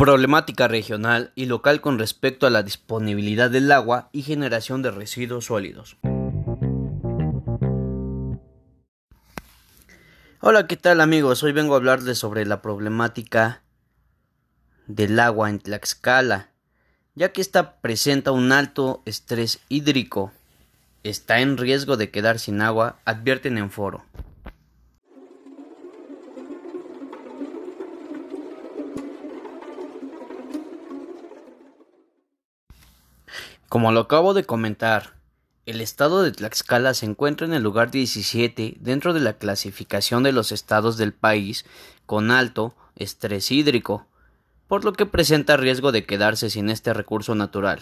[0.00, 5.44] Problemática regional y local con respecto a la disponibilidad del agua y generación de residuos
[5.44, 5.98] sólidos.
[10.40, 11.42] Hola, ¿qué tal amigos?
[11.42, 13.62] Hoy vengo a hablarles sobre la problemática
[14.86, 16.48] del agua en Tlaxcala,
[17.14, 20.32] ya que esta presenta un alto estrés hídrico.
[21.02, 24.02] Está en riesgo de quedar sin agua, advierten en foro.
[33.70, 35.14] Como lo acabo de comentar,
[35.64, 40.32] el estado de Tlaxcala se encuentra en el lugar 17 dentro de la clasificación de
[40.32, 41.64] los estados del país
[42.04, 44.08] con alto estrés hídrico,
[44.66, 47.78] por lo que presenta riesgo de quedarse sin este recurso natural.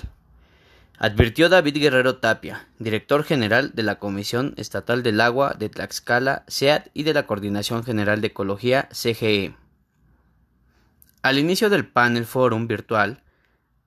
[0.99, 6.89] Advirtió David Guerrero Tapia, director general de la Comisión Estatal del Agua de Tlaxcala, SEAT
[6.93, 9.57] y de la Coordinación General de Ecología, CGE.
[11.23, 13.23] Al inicio del panel forum virtual,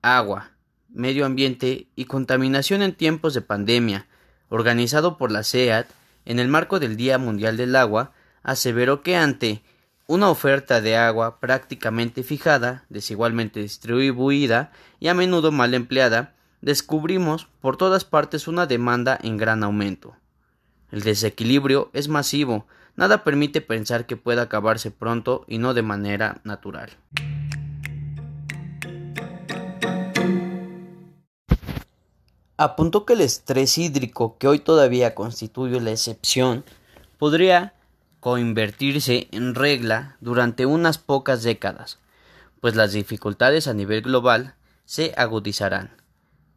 [0.02, 0.52] Agua,
[0.94, 4.06] Medio Ambiente y Contaminación en tiempos de pandemia,
[4.48, 5.88] organizado por la CEAT
[6.24, 8.12] en el marco del Día Mundial del Agua,
[8.42, 9.62] aseveró que ante
[10.06, 17.76] una oferta de agua prácticamente fijada, desigualmente distribuida y a menudo mal empleada, descubrimos por
[17.76, 20.16] todas partes una demanda en gran aumento.
[20.90, 26.40] El desequilibrio es masivo, nada permite pensar que pueda acabarse pronto y no de manera
[26.44, 26.90] natural.
[32.64, 36.64] Apuntó que el estrés hídrico, que hoy todavía constituye la excepción,
[37.18, 37.74] podría
[38.20, 41.98] convertirse en regla durante unas pocas décadas,
[42.60, 45.90] pues las dificultades a nivel global se agudizarán.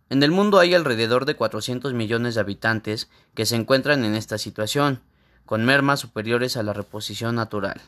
[0.10, 4.38] En el mundo hay alrededor de 400 millones de habitantes que se encuentran en esta
[4.38, 5.02] situación,
[5.46, 7.82] con mermas superiores a la reposición natural.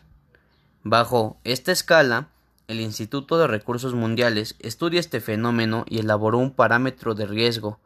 [0.83, 2.29] Bajo esta escala,
[2.67, 7.79] el Instituto de Recursos Mundiales estudia este fenómeno y elaboró un parámetro de riesgo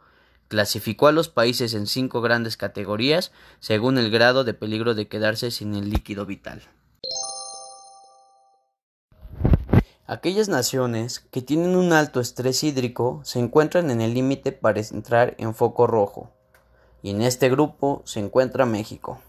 [0.51, 3.31] Clasificó a los países en cinco grandes categorías
[3.61, 6.61] según el grado de peligro de quedarse sin el líquido vital.
[10.07, 15.35] Aquellas naciones que tienen un alto estrés hídrico se encuentran en el límite para entrar
[15.37, 16.33] en foco rojo,
[17.01, 19.21] y en este grupo se encuentra México.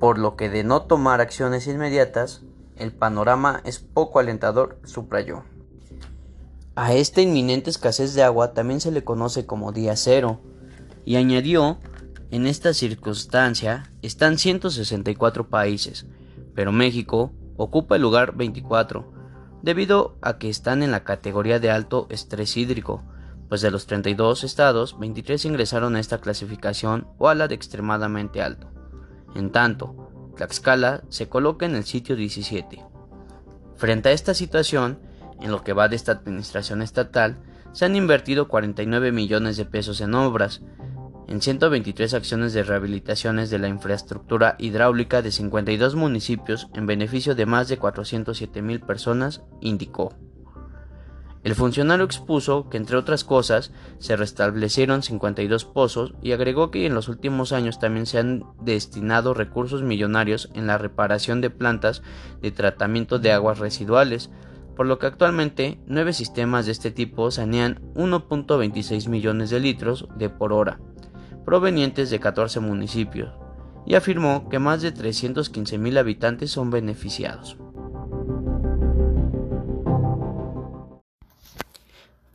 [0.00, 2.45] Por lo que de no tomar acciones inmediatas,
[2.76, 5.44] el panorama es poco alentador, subrayó.
[6.74, 10.40] A esta inminente escasez de agua también se le conoce como día cero,
[11.04, 11.78] y añadió,
[12.30, 16.06] en esta circunstancia están 164 países,
[16.54, 19.12] pero México ocupa el lugar 24,
[19.62, 23.02] debido a que están en la categoría de alto estrés hídrico,
[23.48, 28.42] pues de los 32 estados, 23 ingresaron a esta clasificación o a la de extremadamente
[28.42, 28.68] alto.
[29.34, 30.05] En tanto,
[30.36, 32.82] Tlaxcala se coloca en el sitio 17.
[33.76, 34.98] Frente a esta situación,
[35.40, 37.38] en lo que va de esta administración estatal,
[37.72, 40.62] se han invertido 49 millones de pesos en obras,
[41.28, 47.46] en 123 acciones de rehabilitaciones de la infraestructura hidráulica de 52 municipios en beneficio de
[47.46, 50.14] más de 407 mil personas, indicó.
[51.46, 53.70] El funcionario expuso que, entre otras cosas,
[54.00, 59.32] se restablecieron 52 pozos y agregó que en los últimos años también se han destinado
[59.32, 62.02] recursos millonarios en la reparación de plantas
[62.42, 64.28] de tratamiento de aguas residuales,
[64.74, 70.28] por lo que actualmente nueve sistemas de este tipo sanean 1.26 millones de litros de
[70.28, 70.80] por hora,
[71.44, 73.32] provenientes de 14 municipios,
[73.86, 77.56] y afirmó que más de 315 mil habitantes son beneficiados.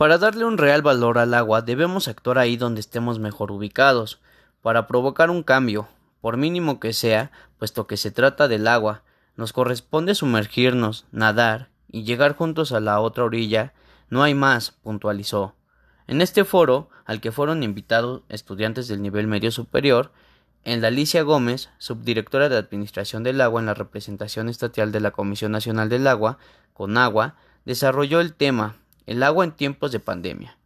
[0.02, 4.20] Para darle un real valor al agua debemos actuar ahí donde estemos mejor ubicados,
[4.64, 5.90] para provocar un cambio,
[6.22, 9.04] por mínimo que sea, puesto que se trata del agua,
[9.36, 13.76] nos corresponde sumergirnos, nadar y llegar juntos a la otra orilla,
[14.10, 15.54] no hay más, puntualizó.
[16.08, 20.12] En este foro, al que fueron invitados estudiantes del nivel medio superior,
[20.64, 25.52] en Alicia Gómez, subdirectora de Administración del Agua en la representación estatal de la Comisión
[25.52, 26.40] Nacional del Agua,
[26.74, 27.36] con agua,
[27.66, 30.58] desarrolló el tema el agua en tiempos de pandemia.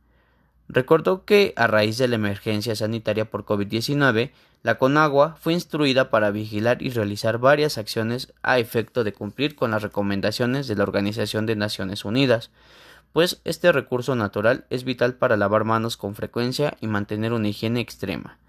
[0.67, 4.31] Recordó que, a raíz de la emergencia sanitaria por COVID-19,
[4.63, 9.69] la Conagua fue instruida para vigilar y realizar varias acciones a efecto de cumplir con
[9.71, 12.49] las recomendaciones de la Organización de Naciones Unidas,
[13.13, 17.79] pues este recurso natural es vital para lavar manos con frecuencia y mantener una higiene
[17.79, 18.39] extrema.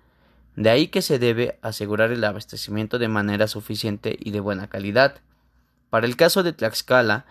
[0.57, 5.17] De ahí que se debe asegurar el abastecimiento de manera suficiente y de buena calidad.
[5.91, 7.27] Para el caso de Tlaxcala,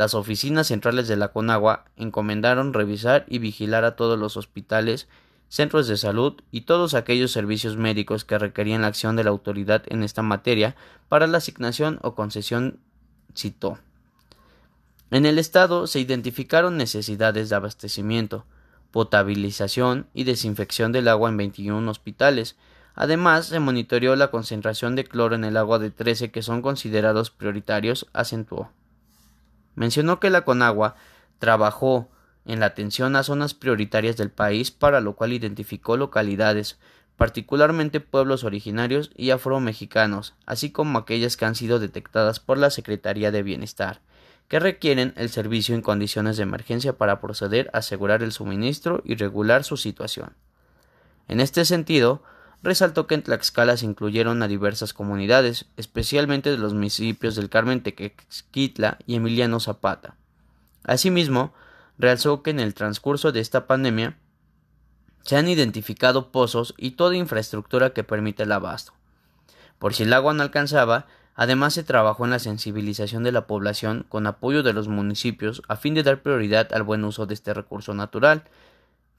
[0.00, 5.08] las oficinas centrales de la Conagua encomendaron revisar y vigilar a todos los hospitales
[5.50, 9.82] centros de salud y todos aquellos servicios médicos que requerían la acción de la autoridad
[9.88, 10.74] en esta materia
[11.10, 12.78] para la asignación o concesión
[13.34, 13.78] citó.
[15.10, 18.46] En el Estado se identificaron necesidades de abastecimiento,
[18.92, 22.56] potabilización y desinfección del agua en 21 hospitales.
[22.94, 27.30] Además, se monitoreó la concentración de cloro en el agua de 13 que son considerados
[27.30, 28.70] prioritarios, acentuó.
[29.74, 30.96] Mencionó que la Conagua
[31.38, 32.10] trabajó
[32.44, 36.78] en la atención a zonas prioritarias del país, para lo cual identificó localidades,
[37.16, 43.30] particularmente pueblos originarios y afromexicanos, así como aquellas que han sido detectadas por la Secretaría
[43.30, 44.00] de Bienestar,
[44.48, 49.14] que requieren el servicio en condiciones de emergencia para proceder a asegurar el suministro y
[49.14, 50.34] regular su situación.
[51.28, 52.22] En este sentido,
[52.62, 57.82] resaltó que en Tlaxcala se incluyeron a diversas comunidades, especialmente de los municipios del Carmen
[57.82, 60.16] Tequesquitla y Emiliano Zapata.
[60.84, 61.52] Asimismo,
[61.98, 64.16] realzó que en el transcurso de esta pandemia
[65.22, 68.92] se han identificado pozos y toda infraestructura que permite el abasto.
[69.78, 74.04] Por si el agua no alcanzaba, además se trabajó en la sensibilización de la población
[74.08, 77.54] con apoyo de los municipios a fin de dar prioridad al buen uso de este
[77.54, 78.44] recurso natural,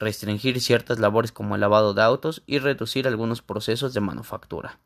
[0.02, 4.80] restringir ciertas labores como el lavado de autos y reducir algunos procesos de manufactura.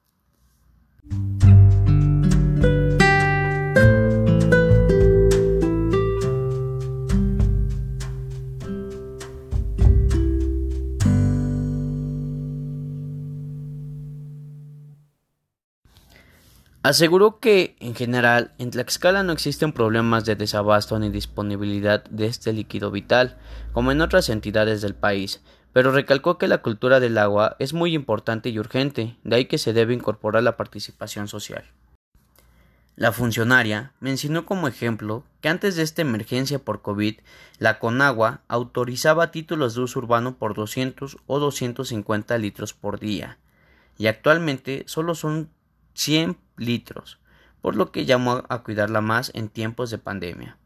[16.85, 22.53] Aseguró que, en general, en Tlaxcala no existen problemas de desabasto ni disponibilidad de este
[22.53, 23.39] líquido vital,
[23.73, 25.41] como en otras entidades del país,
[25.73, 29.57] pero recalcó que la cultura del agua es muy importante y urgente, de ahí que
[29.57, 31.63] se debe incorporar la participación social.
[32.95, 37.15] La funcionaria mencionó como ejemplo que antes de esta emergencia por COVID,
[37.57, 43.39] la Conagua autorizaba títulos de uso urbano por 200 o 250 litros por día,
[43.97, 45.49] y actualmente solo son
[45.95, 47.17] 100 litros,
[47.61, 50.57] por lo que llamó a cuidarla más en tiempos de pandemia.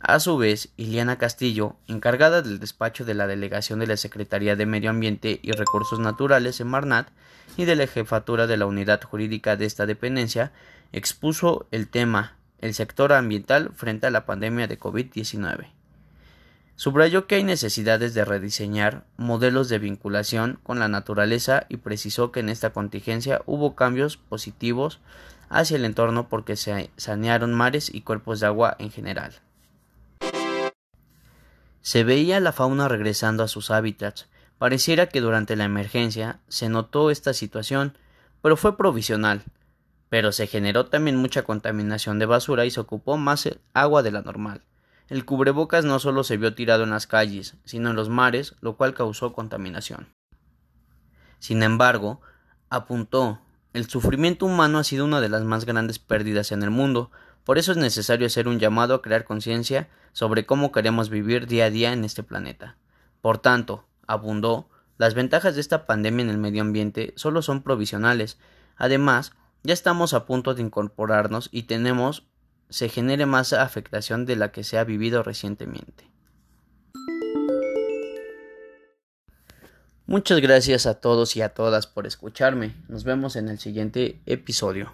[0.00, 4.66] A su vez, Iliana Castillo, encargada del despacho de la delegación de la Secretaría de
[4.66, 7.08] Medio Ambiente y Recursos Naturales en Marnat
[7.56, 10.52] y de la jefatura de la unidad jurídica de esta dependencia,
[10.92, 15.77] expuso el tema el sector ambiental frente a la pandemia de COVID-19.
[16.78, 22.38] Subrayó que hay necesidades de rediseñar modelos de vinculación con la naturaleza y precisó que
[22.38, 25.00] en esta contingencia hubo cambios positivos
[25.48, 29.40] hacia el entorno porque se sanearon mares y cuerpos de agua en general.
[31.82, 34.28] Se veía la fauna regresando a sus hábitats.
[34.58, 37.98] Pareciera que durante la emergencia se notó esta situación,
[38.40, 39.42] pero fue provisional.
[40.10, 44.22] Pero se generó también mucha contaminación de basura y se ocupó más agua de la
[44.22, 44.62] normal.
[45.08, 48.76] El cubrebocas no solo se vio tirado en las calles, sino en los mares, lo
[48.76, 50.08] cual causó contaminación.
[51.38, 52.20] Sin embargo,
[52.68, 53.40] apuntó,
[53.72, 57.10] el sufrimiento humano ha sido una de las más grandes pérdidas en el mundo,
[57.44, 61.66] por eso es necesario hacer un llamado a crear conciencia sobre cómo queremos vivir día
[61.66, 62.76] a día en este planeta.
[63.22, 64.68] Por tanto, abundó,
[64.98, 68.38] las ventajas de esta pandemia en el medio ambiente solo son provisionales.
[68.76, 69.32] Además,
[69.62, 72.26] ya estamos a punto de incorporarnos y tenemos
[72.70, 76.08] se genere más afectación de la que se ha vivido recientemente.
[80.06, 82.74] Muchas gracias a todos y a todas por escucharme.
[82.88, 84.90] Nos vemos en el siguiente episodio.